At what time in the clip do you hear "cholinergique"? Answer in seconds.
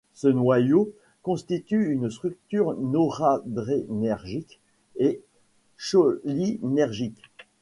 5.77-7.21